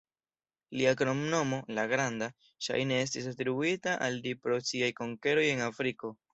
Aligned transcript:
Lia 0.79 0.93
kromnomo, 1.01 1.59
"La 1.79 1.83
Granda", 1.91 2.31
ŝajne 2.69 2.99
estis 3.03 3.29
atribuita 3.35 3.97
al 4.09 4.21
li 4.27 4.35
pro 4.47 4.61
siaj 4.73 4.93
konkeroj 5.05 5.49
en 5.55 5.67
Afriko. 5.71 6.15